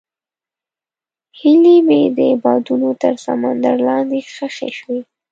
[1.39, 4.99] هیلې مې د بادونو تر سندرو لاندې ښخې شوې.